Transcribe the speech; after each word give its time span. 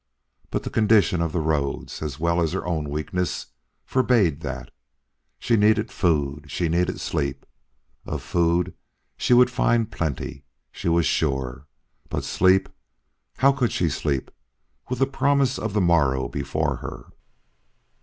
But 0.49 0.63
the 0.63 0.71
condition 0.71 1.21
of 1.21 1.31
the 1.31 1.39
roads, 1.39 2.01
as 2.01 2.19
well 2.19 2.41
as 2.41 2.53
her 2.53 2.65
own 2.65 2.89
weakness, 2.89 3.45
forbade 3.85 4.41
that. 4.41 4.71
She 5.37 5.55
needed 5.55 5.91
food: 5.91 6.49
she 6.49 6.69
needed 6.69 6.99
sleep. 6.99 7.45
Of 8.07 8.23
food 8.23 8.73
she 9.15 9.35
would 9.35 9.51
find 9.51 9.91
plenty, 9.91 10.43
she 10.71 10.89
was 10.89 11.05
sure; 11.05 11.67
but 12.09 12.23
sleep! 12.23 12.67
How 13.37 13.51
could 13.51 13.71
she 13.71 13.89
sleep, 13.89 14.31
with 14.89 14.97
the 14.97 15.05
promise 15.05 15.59
of 15.59 15.73
the 15.73 15.81
morrow 15.81 16.27
before 16.27 16.77
her? 16.77 17.11